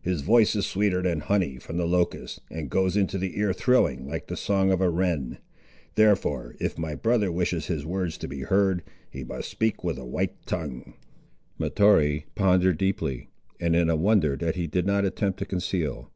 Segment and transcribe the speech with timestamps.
[0.00, 4.08] His voice is sweeter than honey from the locust, and goes into the ear thrilling
[4.08, 5.36] like the song of a wren.
[5.96, 10.04] Therefore, if my brother wishes his words to be heard, he must speak with a
[10.06, 10.94] white tongue."
[11.58, 13.28] Mahtoree pondered deeply,
[13.60, 16.10] and in a wonder that he did not attempt to conceal.